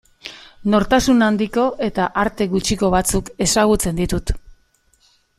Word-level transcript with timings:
Nortasun 0.75 1.25
handiko 1.25 1.65
eta 1.87 2.07
arte 2.21 2.47
gutxiko 2.53 2.89
batzuk 2.95 3.29
ezagutzen 3.47 4.01
ditut. 4.03 4.33